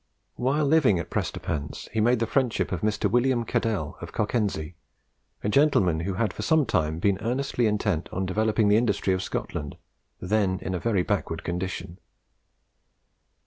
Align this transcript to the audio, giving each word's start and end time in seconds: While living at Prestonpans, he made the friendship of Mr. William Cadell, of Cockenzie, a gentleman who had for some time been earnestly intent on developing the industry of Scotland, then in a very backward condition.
While 0.35 0.65
living 0.65 0.97
at 0.97 1.11
Prestonpans, 1.11 1.87
he 1.91 2.01
made 2.01 2.17
the 2.17 2.25
friendship 2.25 2.71
of 2.71 2.81
Mr. 2.81 3.07
William 3.07 3.45
Cadell, 3.45 3.97
of 4.01 4.11
Cockenzie, 4.13 4.73
a 5.43 5.47
gentleman 5.49 5.99
who 5.99 6.15
had 6.15 6.33
for 6.33 6.41
some 6.41 6.65
time 6.65 6.97
been 6.97 7.19
earnestly 7.21 7.67
intent 7.67 8.09
on 8.11 8.25
developing 8.25 8.67
the 8.67 8.77
industry 8.77 9.13
of 9.13 9.21
Scotland, 9.21 9.77
then 10.19 10.57
in 10.63 10.73
a 10.73 10.79
very 10.79 11.03
backward 11.03 11.43
condition. 11.43 11.99